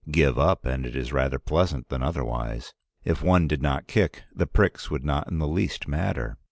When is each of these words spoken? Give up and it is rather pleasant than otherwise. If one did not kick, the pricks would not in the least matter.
Give 0.09 0.39
up 0.39 0.65
and 0.65 0.83
it 0.87 0.95
is 0.95 1.13
rather 1.13 1.37
pleasant 1.37 1.89
than 1.89 2.01
otherwise. 2.01 2.73
If 3.03 3.21
one 3.21 3.47
did 3.47 3.61
not 3.61 3.85
kick, 3.85 4.23
the 4.35 4.47
pricks 4.47 4.89
would 4.89 5.05
not 5.05 5.27
in 5.29 5.37
the 5.37 5.47
least 5.47 5.87
matter. 5.87 6.37